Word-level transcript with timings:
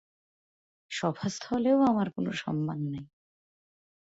সভাস্থলেও 0.91 1.79
আমার 1.81 2.07
কোনো 2.09 2.31
সম্মান 2.37 2.79
নাই। 2.91 3.05